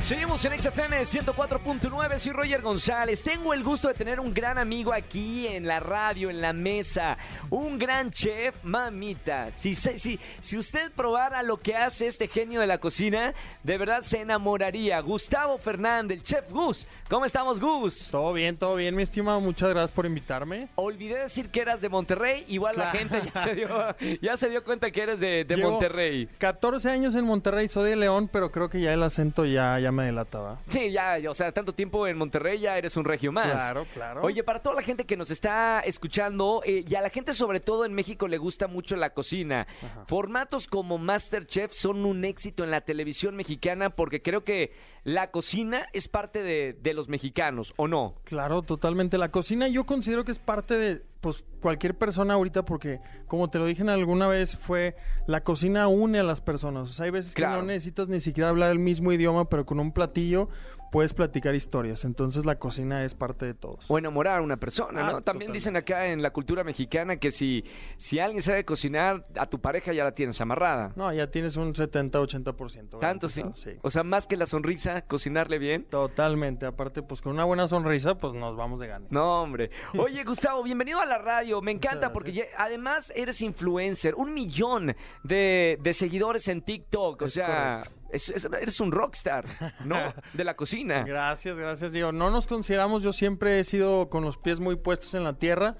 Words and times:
Seguimos 0.00 0.44
en 0.44 0.60
XFM 0.60 1.00
104.9, 1.00 2.18
soy 2.18 2.32
Roger 2.32 2.62
González. 2.62 3.24
Tengo 3.24 3.52
el 3.52 3.64
gusto 3.64 3.88
de 3.88 3.94
tener 3.94 4.20
un 4.20 4.32
gran 4.32 4.56
amigo 4.56 4.92
aquí 4.92 5.48
en 5.48 5.66
la 5.66 5.80
radio, 5.80 6.30
en 6.30 6.40
la 6.40 6.52
mesa. 6.52 7.18
Un 7.50 7.76
gran 7.76 8.10
chef, 8.10 8.54
mamita. 8.62 9.52
Si, 9.52 9.74
si, 9.74 10.20
si 10.38 10.58
usted 10.58 10.92
probara 10.92 11.42
lo 11.42 11.56
que 11.56 11.74
hace 11.74 12.06
este 12.06 12.28
genio 12.28 12.60
de 12.60 12.68
la 12.68 12.78
cocina, 12.78 13.34
de 13.64 13.78
verdad 13.78 14.02
se 14.02 14.20
enamoraría. 14.20 15.00
Gustavo 15.00 15.58
Fernández, 15.58 16.18
el 16.18 16.22
chef 16.22 16.48
Gus. 16.50 16.86
¿Cómo 17.10 17.24
estamos, 17.24 17.60
Gus? 17.60 18.08
Todo 18.12 18.32
bien, 18.32 18.56
todo 18.56 18.76
bien, 18.76 18.94
mi 18.94 19.02
estimado. 19.02 19.40
Muchas 19.40 19.70
gracias 19.70 19.90
por 19.90 20.06
invitarme. 20.06 20.68
Olvidé 20.76 21.18
decir 21.18 21.50
que 21.50 21.62
eras 21.62 21.80
de 21.80 21.88
Monterrey. 21.88 22.44
Igual 22.46 22.76
la 22.76 22.92
gente 22.92 23.22
ya 23.34 23.42
se, 23.42 23.54
dio, 23.56 23.68
ya 24.22 24.36
se 24.36 24.50
dio 24.50 24.62
cuenta 24.62 24.92
que 24.92 25.02
eres 25.02 25.18
de, 25.18 25.44
de 25.44 25.56
Monterrey. 25.56 26.28
14 26.38 26.90
años 26.90 27.16
en 27.16 27.24
Monterrey, 27.24 27.66
soy 27.68 27.90
de 27.90 27.96
León, 27.96 28.28
pero 28.32 28.52
creo 28.52 28.68
que 28.68 28.80
ya 28.80 28.92
el 28.92 29.02
acento 29.02 29.44
ya, 29.44 29.80
ya 29.80 29.85
me 29.92 30.04
delataba. 30.04 30.60
Sí, 30.68 30.90
ya, 30.90 31.18
o 31.28 31.34
sea, 31.34 31.52
tanto 31.52 31.72
tiempo 31.72 32.06
en 32.06 32.16
Monterrey 32.16 32.60
ya 32.60 32.76
eres 32.76 32.96
un 32.96 33.04
regio 33.04 33.32
más. 33.32 33.52
Claro, 33.52 33.86
claro. 33.92 34.22
Oye, 34.22 34.42
para 34.42 34.60
toda 34.60 34.76
la 34.76 34.82
gente 34.82 35.04
que 35.04 35.16
nos 35.16 35.30
está 35.30 35.80
escuchando, 35.80 36.62
eh, 36.64 36.84
y 36.86 36.94
a 36.94 37.00
la 37.00 37.10
gente 37.10 37.32
sobre 37.32 37.60
todo 37.60 37.84
en 37.84 37.94
México 37.94 38.28
le 38.28 38.38
gusta 38.38 38.66
mucho 38.66 38.96
la 38.96 39.10
cocina, 39.10 39.66
formatos 40.06 40.66
como 40.66 40.98
Masterchef 40.98 41.72
son 41.72 42.04
un 42.04 42.24
éxito 42.24 42.64
en 42.64 42.70
la 42.70 42.80
televisión 42.80 43.36
mexicana 43.36 43.90
porque 43.90 44.22
creo 44.22 44.44
que 44.44 44.72
la 45.04 45.30
cocina 45.30 45.86
es 45.92 46.08
parte 46.08 46.42
de, 46.42 46.72
de 46.72 46.94
los 46.94 47.08
mexicanos, 47.08 47.74
¿o 47.76 47.86
no? 47.86 48.16
Claro, 48.24 48.62
totalmente. 48.62 49.18
La 49.18 49.30
cocina 49.30 49.68
yo 49.68 49.84
considero 49.84 50.24
que 50.24 50.32
es 50.32 50.38
parte 50.38 50.76
de 50.76 51.02
pues 51.20 51.44
cualquier 51.60 51.96
persona 51.96 52.34
ahorita 52.34 52.64
porque 52.64 53.00
como 53.26 53.50
te 53.50 53.58
lo 53.58 53.66
dije 53.66 53.82
alguna 53.82 54.28
vez 54.28 54.56
fue 54.56 54.96
la 55.26 55.42
cocina 55.42 55.88
une 55.88 56.20
a 56.20 56.22
las 56.22 56.40
personas. 56.40 56.88
O 56.88 56.92
sea, 56.92 57.06
hay 57.06 57.10
veces 57.10 57.34
que 57.34 57.42
no 57.42 57.62
necesitas 57.62 58.08
ni 58.08 58.20
siquiera 58.20 58.50
hablar 58.50 58.70
el 58.70 58.78
mismo 58.78 59.12
idioma, 59.12 59.48
pero 59.48 59.66
con 59.66 59.80
un 59.80 59.92
platillo 59.92 60.48
puedes 60.90 61.14
platicar 61.14 61.54
historias. 61.54 62.04
Entonces 62.04 62.44
la 62.44 62.56
cocina 62.58 63.04
es 63.04 63.14
parte 63.14 63.46
de 63.46 63.54
todos. 63.54 63.84
O 63.88 63.98
enamorar 63.98 64.38
a 64.38 64.42
una 64.42 64.56
persona, 64.56 65.02
¿no? 65.02 65.18
Ah, 65.18 65.20
También 65.20 65.52
dicen 65.52 65.76
acá 65.76 66.06
en 66.06 66.22
la 66.22 66.30
cultura 66.30 66.64
mexicana 66.64 67.16
que 67.16 67.30
si, 67.30 67.64
si 67.96 68.18
alguien 68.18 68.42
sabe 68.42 68.64
cocinar, 68.64 69.24
a 69.38 69.46
tu 69.46 69.60
pareja 69.60 69.92
ya 69.92 70.04
la 70.04 70.12
tienes 70.12 70.40
amarrada. 70.40 70.92
No, 70.96 71.12
ya 71.12 71.30
tienes 71.30 71.56
un 71.56 71.74
70-80%. 71.74 72.98
¿Tanto 73.00 73.28
sí? 73.28 73.42
O 73.82 73.90
sea, 73.90 74.02
más 74.02 74.26
que 74.26 74.36
la 74.36 74.46
sonrisa, 74.46 75.02
cocinarle 75.02 75.58
bien. 75.58 75.84
Totalmente. 75.84 76.66
Aparte, 76.66 77.02
pues 77.02 77.20
con 77.20 77.32
una 77.32 77.44
buena 77.44 77.68
sonrisa, 77.68 78.16
pues 78.16 78.34
nos 78.34 78.56
vamos 78.56 78.80
de 78.80 78.86
gana. 78.86 79.06
No, 79.10 79.42
hombre. 79.42 79.70
Oye, 79.98 80.24
Gustavo, 80.24 80.62
bienvenido 80.62 81.00
a 81.00 81.06
la 81.06 81.18
radio. 81.18 81.60
Me 81.60 81.72
encanta 81.72 82.12
porque 82.12 82.48
además 82.56 83.12
eres 83.14 83.42
influencer. 83.42 84.14
Un 84.14 84.34
millón 84.34 84.94
de, 85.22 85.78
seguidores 85.92 86.48
en 86.48 86.62
TikTok. 86.62 87.22
o 87.22 87.28
sea, 87.28 87.82
eres 88.10 88.80
un 88.80 88.92
rockstar, 88.92 89.44
¿no? 89.84 90.14
De 90.32 90.44
la 90.44 90.54
cocina. 90.54 91.02
Gracias, 91.06 91.56
gracias. 91.56 91.92
Digo, 91.92 92.12
no 92.12 92.30
nos 92.30 92.46
consideramos, 92.46 93.02
yo 93.02 93.12
siempre 93.12 93.58
he 93.58 93.64
sido 93.64 94.08
con 94.08 94.24
los 94.24 94.36
pies 94.36 94.60
muy 94.60 94.76
puestos 94.76 95.14
en 95.14 95.24
la 95.24 95.34
tierra 95.34 95.76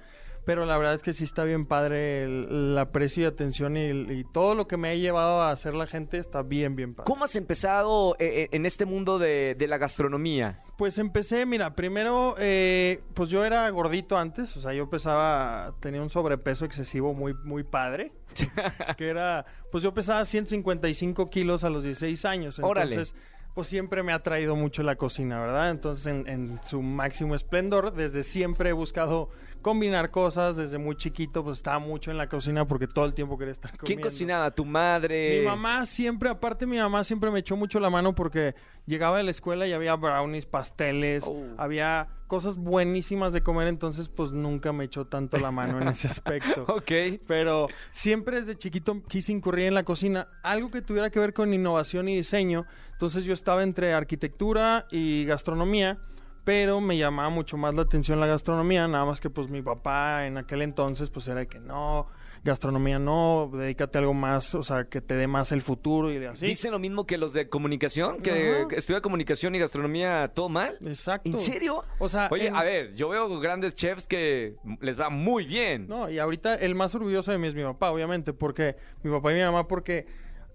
pero 0.47 0.65
la 0.65 0.77
verdad 0.77 0.93
es 0.93 1.03
que 1.03 1.11
sí 1.11 1.25
está 1.25 1.43
bien 1.43 1.65
padre 1.65 2.23
el, 2.23 2.77
aprecio 2.77 3.23
y 3.23 3.25
atención 3.25 3.75
y, 3.75 4.23
todo 4.31 4.55
lo 4.55 4.65
que 4.65 4.77
me 4.77 4.89
ha 4.89 4.95
llevado 4.95 5.41
a 5.41 5.51
hacer 5.51 5.73
la 5.73 5.87
gente 5.87 6.19
está 6.19 6.41
bien, 6.41 6.73
bien 6.77 6.95
padre. 6.95 7.05
¿Cómo 7.05 7.25
has 7.25 7.35
empezado 7.35 8.15
eh, 8.17 8.43
eh, 8.43 8.49
en 8.53 8.65
este 8.65 8.85
mundo 8.85 9.19
de, 9.19 9.57
la 9.59 9.77
gastronomía? 9.77 10.63
Pues 10.77 10.99
empecé, 10.99 11.45
mira, 11.45 11.75
primero, 11.75 12.35
eh, 12.39 13.01
pues 13.13 13.29
yo 13.29 13.43
era 13.43 13.69
gordito 13.71 14.17
antes, 14.17 14.55
o 14.55 14.61
sea, 14.61 14.71
yo 14.71 14.89
pesaba, 14.89 15.75
tenía 15.81 16.01
un 16.01 16.09
sobrepeso 16.09 16.63
excesivo 16.63 17.13
muy, 17.13 17.33
muy 17.43 17.63
padre, 17.63 18.13
que 18.97 19.09
era, 19.09 19.45
pues 19.69 19.83
yo 19.83 19.93
pesaba 19.93 20.23
155 20.23 21.29
kilos 21.29 21.65
a 21.65 21.69
los 21.69 21.83
16 21.83 22.23
años, 22.23 22.57
entonces... 22.57 23.13
pues 23.57 23.69
siempre 23.69 24.03
me 24.03 24.13
ha 24.13 24.21
traído 24.21 24.55
mucho 24.55 24.83
la 24.83 24.97
cocina, 24.97 25.39
¿verdad? 25.39 25.71
Entonces, 25.71 26.05
en, 26.05 26.27
en, 26.27 26.59
su 26.61 26.83
máximo 26.83 27.33
esplendor, 27.33 27.91
desde 27.91 28.21
siempre 28.21 28.69
he 28.69 28.71
buscado 28.71 29.31
combinar 29.63 30.11
cosas 30.11 30.57
desde 30.57 30.77
muy 30.77 30.95
chiquito, 30.95 31.43
pues 31.43 31.57
estaba 31.57 31.79
mucho 31.79 32.11
en 32.11 32.17
la 32.17 32.29
cocina 32.29 32.67
porque 32.67 32.85
todo 32.85 33.05
el 33.05 33.15
tiempo 33.15 33.35
quería 33.35 33.53
estar 33.53 33.71
comiendo. 33.71 33.85
¿Quién 33.87 33.99
cocinaba? 33.99 34.51
¿Tu 34.51 34.63
madre? 34.63 35.39
Mi 35.39 35.45
mamá 35.47 35.87
siempre, 35.87 36.29
aparte 36.29 36.67
mi 36.67 36.77
mamá 36.77 37.03
siempre 37.03 37.31
me 37.31 37.39
echó 37.39 37.57
mucho 37.57 37.79
la 37.79 37.89
mano 37.89 38.13
porque 38.13 38.53
llegaba 38.85 39.17
de 39.17 39.23
la 39.23 39.31
escuela 39.31 39.65
y 39.65 39.73
había 39.73 39.95
brownies, 39.95 40.45
pasteles, 40.45 41.23
oh. 41.27 41.43
había 41.57 42.09
cosas 42.27 42.57
buenísimas 42.57 43.33
de 43.33 43.41
comer, 43.41 43.67
entonces 43.67 44.09
pues 44.09 44.31
nunca 44.31 44.73
me 44.73 44.83
echó 44.83 45.05
tanto 45.05 45.37
la 45.37 45.51
mano 45.51 45.81
en 45.81 45.87
ese 45.87 46.07
aspecto. 46.07 46.63
ok. 46.67 47.21
Pero 47.25 47.67
siempre 47.89 48.39
desde 48.39 48.55
chiquito 48.55 49.01
quise 49.07 49.31
incurrir 49.31 49.67
en 49.67 49.73
la 49.73 49.83
cocina, 49.83 50.27
algo 50.43 50.69
que 50.69 50.81
tuviera 50.81 51.09
que 51.09 51.19
ver 51.19 51.33
con 51.33 51.53
innovación 51.53 52.09
y 52.09 52.15
diseño, 52.15 52.65
entonces 52.91 53.23
yo 53.23 53.33
estaba 53.33 53.63
entre 53.63 53.93
arquitectura 53.93 54.87
y 54.91 55.25
gastronomía 55.25 55.99
pero 56.47 56.79
me 56.79 56.97
llamaba 56.97 57.27
mucho 57.27 57.57
más 57.57 57.75
la 57.75 57.81
atención 57.81 58.21
la 58.21 58.25
gastronomía, 58.25 58.87
nada 58.87 59.03
más 59.03 59.19
que 59.19 59.29
pues 59.29 59.49
mi 59.49 59.61
papá 59.61 60.25
en 60.27 60.37
aquel 60.37 60.61
entonces 60.61 61.09
pues 61.09 61.27
era 61.27 61.41
de 61.41 61.47
que 61.47 61.59
no, 61.59 62.07
gastronomía 62.47 62.99
no, 62.99 63.49
dedícate 63.53 63.97
a 63.97 64.01
algo 64.01 64.13
más, 64.13 64.55
o 64.55 64.63
sea, 64.63 64.85
que 64.85 65.01
te 65.01 65.15
dé 65.15 65.27
más 65.27 65.51
el 65.51 65.61
futuro 65.61 66.11
y 66.11 66.23
así. 66.25 66.45
Dicen 66.45 66.71
lo 66.71 66.79
mismo 66.79 67.05
que 67.05 67.17
los 67.17 67.33
de 67.33 67.49
comunicación, 67.49 68.21
que 68.21 68.65
estudia 68.71 69.01
comunicación 69.01 69.55
y 69.55 69.59
gastronomía 69.59 70.31
todo 70.33 70.49
mal. 70.49 70.77
Exacto. 70.85 71.29
¿En 71.29 71.39
serio? 71.39 71.83
O 71.99 72.09
sea, 72.09 72.29
oye, 72.31 72.49
a 72.49 72.63
ver, 72.63 72.95
yo 72.95 73.09
veo 73.09 73.39
grandes 73.39 73.75
chefs 73.75 74.07
que 74.07 74.55
les 74.81 74.99
va 74.99 75.09
muy 75.09 75.45
bien. 75.45 75.87
No, 75.87 76.09
y 76.09 76.19
ahorita 76.19 76.55
el 76.55 76.75
más 76.75 76.95
orgulloso 76.95 77.31
de 77.31 77.37
mí 77.37 77.47
es 77.47 77.55
mi 77.55 77.63
papá, 77.63 77.91
obviamente, 77.91 78.33
porque 78.33 78.75
mi 79.03 79.11
papá 79.11 79.31
y 79.31 79.35
mi 79.35 79.41
mamá 79.41 79.67
porque 79.67 80.07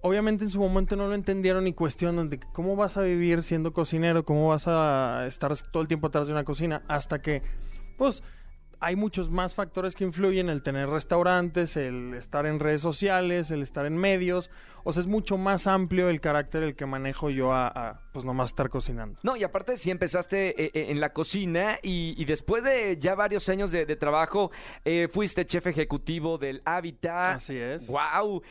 obviamente 0.02 0.44
en 0.44 0.50
su 0.50 0.60
momento 0.60 0.96
no 0.96 1.06
lo 1.06 1.14
entendieron 1.14 1.66
y 1.66 1.72
cuestionan 1.72 2.28
de 2.28 2.40
cómo 2.52 2.76
vas 2.76 2.96
a 2.96 3.02
vivir 3.02 3.42
siendo 3.42 3.72
cocinero, 3.72 4.24
cómo 4.24 4.48
vas 4.48 4.66
a 4.66 5.26
estar 5.26 5.56
todo 5.70 5.82
el 5.82 5.88
tiempo 5.88 6.08
atrás 6.08 6.26
de 6.26 6.32
una 6.32 6.44
cocina, 6.44 6.82
hasta 6.88 7.22
que, 7.22 7.42
pues, 7.96 8.22
hay 8.82 8.96
muchos 8.96 9.30
más 9.30 9.54
factores 9.54 9.94
que 9.94 10.02
influyen, 10.02 10.48
el 10.48 10.62
tener 10.62 10.88
restaurantes, 10.88 11.76
el 11.76 12.14
estar 12.14 12.46
en 12.46 12.58
redes 12.58 12.80
sociales, 12.80 13.52
el 13.52 13.62
estar 13.62 13.86
en 13.86 13.96
medios, 13.96 14.50
o 14.82 14.92
sea, 14.92 15.02
es 15.02 15.06
mucho 15.06 15.38
más 15.38 15.68
amplio 15.68 16.08
el 16.08 16.20
carácter 16.20 16.64
el 16.64 16.74
que 16.74 16.84
manejo 16.84 17.30
yo 17.30 17.52
a, 17.52 18.00
pues 18.12 18.24
nomás 18.24 18.48
estar 18.48 18.68
cocinando. 18.70 19.20
No, 19.22 19.36
y 19.36 19.44
aparte 19.44 19.76
si 19.76 19.92
empezaste 19.92 20.60
eh, 20.60 20.70
eh, 20.74 20.86
en 20.90 21.00
la 21.00 21.12
cocina 21.12 21.78
y, 21.80 22.24
después 22.24 22.64
de 22.64 22.96
ya 22.98 23.14
varios 23.14 23.48
años 23.48 23.70
de, 23.70 23.86
trabajo, 23.94 24.50
eh, 24.84 25.06
fuiste 25.08 25.46
chef 25.46 25.68
ejecutivo 25.68 26.36
del 26.36 26.60
Hábitat. 26.64 27.36
Así 27.36 27.56
es. 27.56 27.86
Wow, 27.86 28.42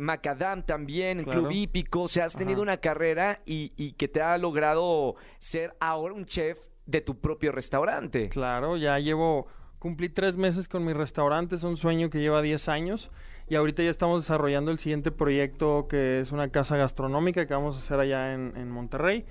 Macadam 0.00 0.62
también, 0.62 1.22
Club 1.22 1.50
Hípico, 1.50 2.02
o 2.02 2.08
sea, 2.08 2.24
has 2.24 2.34
tenido 2.34 2.62
una 2.62 2.78
carrera 2.78 3.42
y, 3.44 3.72
y 3.76 3.92
que 3.92 4.08
te 4.08 4.22
ha 4.22 4.38
logrado 4.38 5.16
ser 5.38 5.76
ahora 5.80 6.14
un 6.14 6.24
chef 6.24 6.58
de 6.86 7.00
tu 7.02 7.20
propio 7.20 7.52
restaurante. 7.52 8.28
Claro, 8.30 8.76
ya 8.76 8.98
llevo 8.98 9.48
Cumplí 9.78 10.08
tres 10.08 10.36
meses 10.36 10.68
con 10.68 10.84
mi 10.84 10.92
restaurante, 10.92 11.54
es 11.54 11.62
un 11.62 11.76
sueño 11.76 12.08
que 12.08 12.20
lleva 12.20 12.40
10 12.40 12.68
años 12.68 13.10
y 13.48 13.54
ahorita 13.56 13.82
ya 13.82 13.90
estamos 13.90 14.22
desarrollando 14.22 14.70
el 14.70 14.78
siguiente 14.78 15.10
proyecto 15.10 15.86
que 15.88 16.20
es 16.20 16.32
una 16.32 16.48
casa 16.48 16.76
gastronómica 16.76 17.46
que 17.46 17.54
vamos 17.54 17.76
a 17.76 17.78
hacer 17.78 18.00
allá 18.00 18.32
en, 18.32 18.70
Monterrey. 18.70 19.24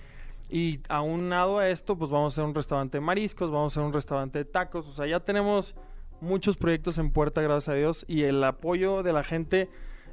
Y 0.49 0.79
aunado 0.87 1.57
a 1.57 1.69
esto, 1.69 1.97
pues 1.97 2.11
vamos 2.11 2.31
a 2.31 2.35
hacer 2.35 2.45
un 2.45 2.53
restaurante 2.53 2.97
de 2.99 3.01
mariscos, 3.01 3.49
vamos 3.49 3.73
a 3.73 3.79
hacer 3.79 3.87
un 3.87 3.93
restaurante 3.93 4.39
de 4.39 4.45
tacos, 4.45 4.87
o 4.87 4.93
sea, 4.93 5.07
ya 5.07 5.19
tenemos 5.19 5.75
muchos 6.21 6.55
proyectos 6.55 6.99
en 6.99 7.11
puerta, 7.11 7.41
gracias 7.41 7.69
a 7.69 7.73
Dios, 7.73 8.05
y 8.07 8.23
el 8.23 8.43
apoyo 8.43 9.01
de 9.01 9.13
la 9.13 9.23
gente 9.23 9.69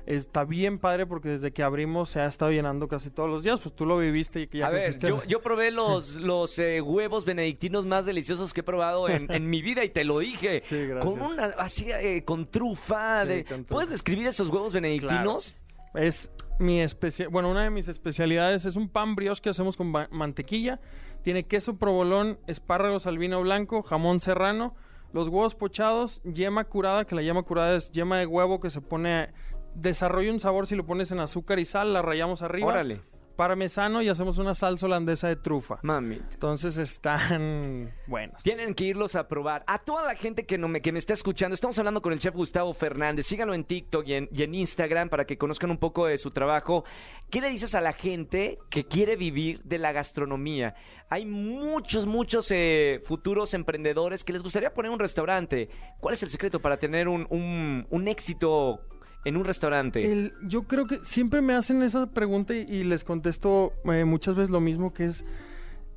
está 0.06 0.44
bien 0.44 0.78
padre 0.78 1.06
porque 1.06 1.28
desde 1.28 1.52
que 1.52 1.62
abrimos 1.62 2.10
se 2.10 2.20
ha 2.20 2.26
estado 2.26 2.50
llenando 2.50 2.88
casi 2.88 3.10
todos 3.10 3.28
los 3.28 3.42
días. 3.42 3.60
Pues 3.60 3.74
tú 3.74 3.86
lo 3.86 3.98
viviste 3.98 4.40
y 4.40 4.46
que 4.46 4.58
ya 4.58 4.66
A 4.66 4.70
ver, 4.70 4.98
yo, 5.26 5.42
probé 5.42 5.70
los, 5.70 6.16
los 6.20 6.58
eh, 6.58 6.80
huevos 6.80 7.24
benedictinos 7.24 7.86
más 7.86 8.06
deliciosos 8.06 8.52
que 8.52 8.60
he 8.60 8.64
probado 8.64 9.08
en, 9.08 9.50
mi 9.50 9.62
vida 9.62 9.84
y 9.84 9.90
te 9.90 10.04
lo 10.04 10.18
dije. 10.18 10.62
Sí, 10.72 10.86
gracias. 10.86 11.12
Con 11.12 11.22
una, 11.22 11.44
así, 11.58 11.90
eh, 11.90 12.24
con 12.24 12.50
trufa. 12.50 13.24
de, 13.24 13.44
¿Puedes 13.68 13.90
describir 13.90 14.26
esos 14.26 14.48
huevos 14.48 14.72
benedictinos? 14.72 15.58
Es 15.94 16.30
mi 16.58 16.80
especial, 16.80 17.28
bueno, 17.28 17.50
una 17.50 17.64
de 17.64 17.70
mis 17.70 17.88
especialidades 17.88 18.64
es 18.64 18.76
un 18.76 18.88
pan 18.88 19.14
brioche 19.14 19.42
que 19.42 19.50
hacemos 19.50 19.76
con 19.76 19.92
mantequilla. 20.10 20.80
Tiene 21.22 21.44
queso 21.44 21.76
provolón, 21.76 22.38
espárragos 22.46 23.06
al 23.06 23.18
vino 23.18 23.40
blanco, 23.42 23.82
jamón 23.82 24.20
serrano, 24.20 24.74
los 25.12 25.28
huevos 25.28 25.54
pochados, 25.54 26.22
yema 26.24 26.64
curada, 26.64 27.04
que 27.04 27.14
la 27.14 27.22
yema 27.22 27.42
curada 27.42 27.76
es 27.76 27.90
yema 27.92 28.18
de 28.18 28.26
huevo 28.26 28.60
que 28.60 28.70
se 28.70 28.80
pone 28.80 29.30
desarrolla 29.74 30.32
un 30.32 30.40
sabor 30.40 30.66
si 30.66 30.74
lo 30.76 30.84
pones 30.86 31.10
en 31.12 31.20
azúcar 31.20 31.58
y 31.58 31.64
sal, 31.64 31.92
la 31.92 32.02
rayamos 32.02 32.42
arriba. 32.42 32.68
Órale. 32.68 33.00
parmesano 33.34 34.02
y 34.02 34.08
hacemos 34.10 34.36
una 34.38 34.54
salsa 34.54 34.86
holandesa 34.86 35.26
de 35.26 35.36
trufa. 35.36 35.78
Mami. 35.82 36.20
Entonces 36.32 36.76
están 36.76 37.90
buenos. 38.06 38.42
Tienen 38.42 38.74
que 38.74 38.84
irlos 38.84 39.16
a 39.16 39.26
probar. 39.26 39.64
A 39.66 39.78
toda 39.78 40.04
la 40.06 40.14
gente 40.14 40.44
que, 40.44 40.58
no 40.58 40.68
me, 40.68 40.80
que 40.82 40.92
me 40.92 40.98
está 40.98 41.14
escuchando, 41.14 41.54
estamos 41.54 41.76
hablando 41.78 42.02
con 42.02 42.12
el 42.12 42.18
chef 42.20 42.34
Gustavo 42.34 42.72
Fernández. 42.74 43.26
Síganlo 43.26 43.54
en 43.54 43.64
TikTok 43.64 44.06
y 44.06 44.14
en, 44.14 44.28
y 44.30 44.42
en 44.42 44.54
Instagram 44.54 45.08
para 45.08 45.24
que 45.24 45.38
conozcan 45.38 45.70
un 45.70 45.78
poco 45.78 46.06
de 46.06 46.18
su 46.18 46.30
trabajo. 46.30 46.84
¿Qué 47.30 47.40
le 47.40 47.48
dices 47.48 47.74
a 47.74 47.80
la 47.80 47.94
gente 47.94 48.58
que 48.70 48.84
quiere 48.84 49.16
vivir 49.16 49.62
de 49.64 49.78
la 49.78 49.92
gastronomía? 49.92 50.74
Hay 51.08 51.24
muchos, 51.24 52.06
muchos 52.06 52.48
eh, 52.50 53.00
futuros 53.04 53.54
emprendedores 53.54 54.24
que 54.24 54.34
les 54.34 54.42
gustaría 54.42 54.74
poner 54.74 54.90
un 54.92 54.98
restaurante. 54.98 55.68
¿Cuál 56.00 56.14
es 56.14 56.22
el 56.22 56.28
secreto 56.28 56.60
para 56.60 56.76
tener 56.76 57.08
un, 57.08 57.26
un- 57.30 57.86
un 57.90 58.08
éxito 58.08 58.80
en 59.24 59.36
un 59.36 59.44
restaurante? 59.44 60.10
El- 60.12 60.32
yo 60.42 60.64
creo 60.64 60.86
que 60.86 61.00
siempre 61.02 61.40
me 61.40 61.54
hacen 61.54 61.82
esa 61.82 62.06
pregunta 62.06 62.54
y, 62.54 62.84
les 62.84 63.04
contesto 63.04 63.72
eh, 63.84 64.04
muchas 64.04 64.34
veces 64.34 64.50
lo 64.50 64.60
mismo, 64.60 64.92
que 64.92 65.04
es 65.04 65.24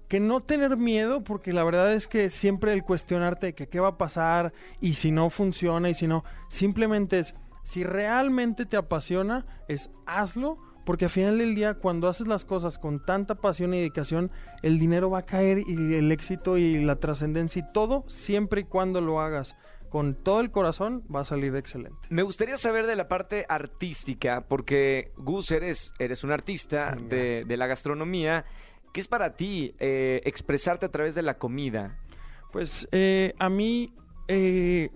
que 0.07 0.19
no 0.19 0.42
tener 0.42 0.77
miedo, 0.77 1.24
porque 1.24 1.51
la 1.51 1.63
verdad 1.63 1.92
es 1.94 2.07
que 2.07 2.30
siempre 2.30 2.74
el 2.74 2.83
cuestionarte 2.83 3.48
de 3.48 3.56
que 3.56 3.68
qué 3.68 3.80
va 3.80 3.89
a 3.89 3.98
pasar 3.98 4.54
y 4.80 4.94
si 4.94 5.12
no 5.12 5.30
funciona 5.31 5.89
y 5.89 5.95
si 5.95 6.07
no, 6.07 6.24
simplemente 6.48 7.19
es, 7.19 7.36
si 7.63 7.83
realmente 7.83 8.68
te 8.68 8.77
apasiona, 8.77 9.45
es 9.68 9.89
hazlo, 10.06 10.60
porque 10.86 11.06
al 11.06 11.12
final 11.12 11.39
del 11.39 11.56
día 11.56 11.74
cuando 11.74 12.07
haces 12.07 12.27
las 12.27 12.45
cosas 12.45 12.77
con 12.77 13.04
tanta 13.04 13.33
pasión 13.33 13.74
y 13.74 13.77
dedicación, 13.77 14.30
el 14.62 14.77
dinero 14.77 15.10
va 15.10 15.19
a 15.19 15.25
caer 15.25 15.63
y 15.66 15.95
el 15.95 16.12
éxito 16.12 16.60
y 16.60 16.83
la 16.86 16.98
trascendencia 16.98 17.66
y 17.68 17.74
todo, 17.74 18.04
siempre 18.06 18.62
y 18.62 18.66
cuando 18.66 19.01
lo 19.01 19.19
hagas 19.19 19.56
con 19.90 20.16
todo 20.16 20.42
el 20.42 20.52
corazón, 20.52 21.04
va 21.14 21.22
a 21.22 21.24
salir 21.24 21.56
excelente. 21.56 21.98
Me 22.10 22.24
gustaría 22.24 22.58
saber 22.58 22.86
de 22.86 22.96
la 22.96 23.08
parte 23.08 23.46
artística, 23.48 24.46
porque 24.48 25.12
Gus, 25.18 25.52
eres, 25.52 25.94
eres 26.00 26.24
un 26.24 26.32
artista 26.32 26.96
de, 26.96 27.46
de 27.46 27.58
la 27.58 27.68
gastronomía. 27.68 28.46
¿Qué 28.94 29.02
es 29.02 29.08
para 29.08 29.36
ti 29.36 29.76
eh, 29.80 30.22
expresarte 30.24 30.86
a 30.86 30.90
través 30.90 31.16
de 31.16 31.22
la 31.22 31.38
comida? 31.38 31.98
Pues 32.52 32.88
eh, 32.94 33.34
a 33.40 33.50
mí, 33.50 33.94
eh, 34.30 34.90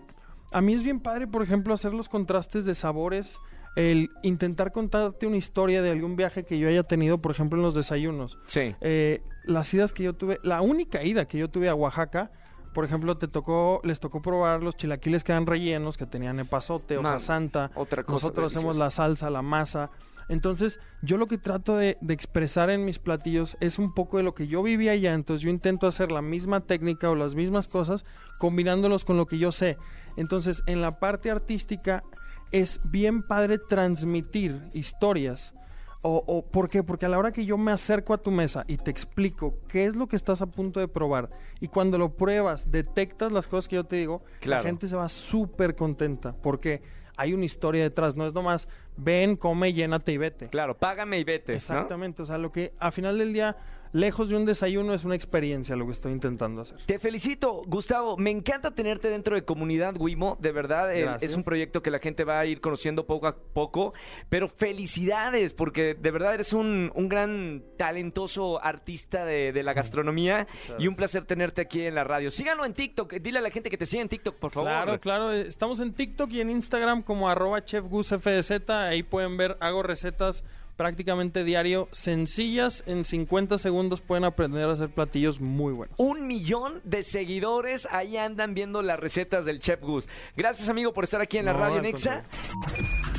a 0.53 0.61
mí 0.61 0.73
es 0.73 0.83
bien 0.83 1.01
padre, 1.01 1.27
por 1.27 1.43
ejemplo, 1.43 1.73
hacer 1.73 1.93
los 1.93 2.07
contrastes 2.07 2.63
de 2.63 2.75
sabores, 2.75 3.37
el 3.75 4.09
intentar 4.23 4.71
contarte 4.71 5.27
una 5.27 5.35
historia 5.35 5.81
de 5.81 5.91
algún 5.91 6.15
viaje 6.15 6.45
que 6.45 6.57
yo 6.57 6.69
haya 6.69 6.83
tenido, 6.83 7.17
por 7.17 7.31
ejemplo, 7.31 7.57
en 7.59 7.63
los 7.63 7.75
desayunos. 7.75 8.37
Sí. 8.47 8.75
Eh, 8.79 9.21
las 9.43 9.73
idas 9.73 9.91
que 9.91 10.03
yo 10.03 10.13
tuve, 10.13 10.39
la 10.43 10.61
única 10.61 11.03
ida 11.03 11.25
que 11.25 11.37
yo 11.37 11.49
tuve 11.49 11.67
a 11.67 11.75
Oaxaca, 11.75 12.31
por 12.79 12.85
ejemplo, 12.85 13.17
te 13.17 13.27
tocó, 13.27 13.81
les 13.83 13.99
tocó 13.99 14.21
probar 14.21 14.63
los 14.63 14.77
chilaquiles 14.77 15.25
que 15.25 15.33
eran 15.33 15.45
rellenos, 15.45 15.97
que 15.97 16.05
tenían 16.05 16.39
epazote, 16.39 16.97
Man, 16.97 17.19
santa. 17.19 17.71
otra 17.75 18.05
cosa 18.05 18.13
Nosotros 18.13 18.55
hacemos 18.55 18.77
la 18.77 18.89
salsa, 18.89 19.29
la 19.29 19.41
masa. 19.41 19.91
Entonces, 20.29 20.79
yo 21.01 21.17
lo 21.17 21.27
que 21.27 21.37
trato 21.37 21.75
de, 21.75 21.97
de 21.99 22.13
expresar 22.13 22.69
en 22.69 22.85
mis 22.85 22.97
platillos 22.97 23.57
es 23.59 23.79
un 23.79 23.93
poco 23.93 24.15
de 24.15 24.23
lo 24.23 24.33
que 24.33 24.47
yo 24.47 24.63
vivía 24.63 24.93
allá. 24.93 25.13
Entonces, 25.13 25.41
yo 25.41 25.49
intento 25.49 25.87
hacer 25.87 26.09
la 26.09 26.21
misma 26.21 26.61
técnica 26.61 27.09
o 27.09 27.15
las 27.15 27.35
mismas 27.35 27.67
cosas 27.67 28.05
combinándolos 28.37 29.03
con 29.03 29.17
lo 29.17 29.25
que 29.25 29.39
yo 29.39 29.51
sé. 29.51 29.77
Entonces, 30.15 30.63
en 30.65 30.79
la 30.79 30.99
parte 30.99 31.29
artística 31.29 32.05
es 32.53 32.79
bien 32.85 33.23
padre 33.23 33.57
transmitir 33.57 34.69
historias. 34.71 35.53
O, 36.01 36.23
o, 36.25 36.45
¿Por 36.45 36.69
qué? 36.69 36.81
Porque 36.81 37.05
a 37.05 37.09
la 37.09 37.17
hora 37.19 37.33
que 37.33 37.45
yo 37.45 37.57
me 37.57 37.73
acerco 37.73 38.13
a 38.13 38.17
tu 38.17 38.31
mesa 38.31 38.63
y 38.67 38.77
te 38.77 38.89
explico 38.89 39.55
qué 39.67 39.83
es 39.85 39.97
lo 39.97 40.07
que 40.07 40.15
estás 40.15 40.41
a 40.41 40.45
punto 40.45 40.79
de 40.79 40.87
probar 40.87 41.29
y 41.59 41.67
cuando 41.67 41.97
lo 41.97 42.15
pruebas, 42.15 42.71
detectas 42.71 43.33
las 43.33 43.47
cosas 43.47 43.67
que 43.67 43.75
yo 43.75 43.83
te 43.83 43.97
digo, 43.97 44.23
Claro. 44.39 44.63
la 44.63 44.69
gente 44.69 44.87
se 44.87 44.95
va 44.95 45.09
súper 45.09 45.75
contenta 45.75 46.33
porque 46.41 46.81
hay 47.17 47.33
una 47.33 47.43
historia 47.43 47.83
detrás, 47.83 48.15
no 48.15 48.25
es 48.25 48.33
nomás 48.33 48.69
ven, 48.95 49.35
come, 49.35 49.73
llénate 49.73 50.13
y 50.13 50.17
vete. 50.17 50.47
Claro, 50.47 50.77
págame 50.77 51.19
y 51.19 51.25
vete. 51.25 51.51
¿no? 51.51 51.57
Exactamente, 51.57 52.21
o 52.21 52.25
sea, 52.25 52.37
lo 52.37 52.49
que 52.49 52.71
a 52.79 52.91
final 52.91 53.17
del 53.17 53.33
día, 53.33 53.57
lejos 53.91 54.29
de 54.29 54.35
un 54.35 54.45
desayuno, 54.45 54.93
es 54.93 55.03
una 55.03 55.15
experiencia 55.15 55.75
lo 55.75 55.85
que 55.85 55.91
estoy 55.91 56.11
intentando 56.11 56.61
hacer. 56.61 56.77
Te 56.85 56.99
felicito, 56.99 57.61
Gustavo. 57.65 58.17
Me 58.17 58.31
encanta 58.31 58.71
tenerte 58.71 59.09
dentro 59.09 59.35
de 59.35 59.43
Comunidad 59.43 59.95
Wimo. 59.97 60.37
De 60.39 60.51
verdad, 60.51 60.95
eh, 60.95 61.17
es 61.21 61.35
un 61.35 61.43
proyecto 61.43 61.81
que 61.81 61.91
la 61.91 61.99
gente 61.99 62.23
va 62.23 62.39
a 62.39 62.45
ir 62.45 62.61
conociendo 62.61 63.05
poco 63.05 63.27
a 63.27 63.35
poco. 63.35 63.93
Pero 64.29 64.47
felicidades, 64.47 65.53
porque 65.53 65.95
de 65.95 66.11
verdad 66.11 66.33
eres 66.33 66.53
un, 66.53 66.91
un 66.93 67.09
gran 67.09 67.63
talentoso 67.77 68.63
artista 68.63 69.25
de, 69.25 69.51
de 69.51 69.63
la 69.63 69.73
gastronomía. 69.73 70.47
Y 70.77 70.87
un 70.87 70.95
placer 70.95 71.25
tenerte 71.25 71.61
aquí 71.61 71.81
en 71.81 71.95
la 71.95 72.03
radio. 72.03 72.31
Síganlo 72.31 72.65
en 72.65 72.73
TikTok. 72.73 73.13
Dile 73.15 73.39
a 73.39 73.41
la 73.41 73.51
gente 73.51 73.69
que 73.69 73.77
te 73.77 73.85
siga 73.85 74.01
en 74.01 74.09
TikTok, 74.09 74.35
por 74.35 74.51
favor. 74.51 74.69
Claro, 74.69 74.99
claro, 74.99 75.31
eh, 75.31 75.41
estamos 75.47 75.79
en 75.79 75.93
TikTok 75.93 76.31
y 76.31 76.41
en 76.41 76.49
Instagram 76.49 77.03
como 77.03 77.29
arroba 77.29 77.63
chefgusfdz, 77.63 78.69
ahí 78.69 79.03
pueden 79.03 79.37
ver, 79.37 79.57
hago 79.59 79.83
recetas 79.83 80.43
prácticamente 80.79 81.43
diario, 81.43 81.89
sencillas, 81.91 82.85
en 82.87 83.03
50 83.03 83.57
segundos 83.57 83.99
pueden 83.99 84.23
aprender 84.23 84.63
a 84.63 84.71
hacer 84.71 84.87
platillos 84.87 85.41
muy 85.41 85.73
buenos. 85.73 85.93
Un 85.97 86.25
millón 86.25 86.79
de 86.85 87.03
seguidores 87.03 87.85
ahí 87.91 88.15
andan 88.15 88.53
viendo 88.53 88.81
las 88.81 88.97
recetas 88.97 89.43
del 89.43 89.59
Chef 89.59 89.81
Gus. 89.81 90.07
Gracias, 90.37 90.69
amigo, 90.69 90.93
por 90.93 91.03
estar 91.03 91.19
aquí 91.19 91.37
en 91.37 91.43
la 91.43 91.51
No, 91.51 91.59
radio 91.59 91.81
Nexa. 91.81 92.23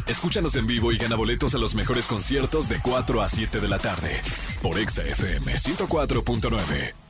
Escúchanos 0.06 0.56
en 0.56 0.66
vivo 0.66 0.90
y 0.90 0.96
gana 0.96 1.16
boletos 1.16 1.54
a 1.54 1.58
los 1.58 1.74
mejores 1.74 2.06
conciertos 2.06 2.66
de 2.66 2.80
4 2.82 3.20
a 3.20 3.28
7 3.28 3.60
de 3.60 3.68
la 3.68 3.78
tarde 3.78 4.10
por 4.62 4.78
Exa 4.78 5.02
FM 5.02 5.52
104.9. 5.52 7.09